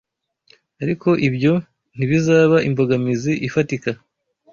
[0.83, 1.53] ariko ibyo
[1.95, 3.91] ntibizaba imbogamizi ifatika